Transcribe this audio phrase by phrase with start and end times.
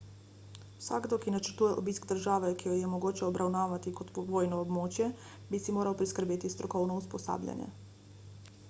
[0.75, 5.11] vsakdo ki načrtuje obisk države ki jo je mogoče obravnavati kot vojno območje
[5.53, 7.71] bi si moral priskrbeti strokovno usposabljanje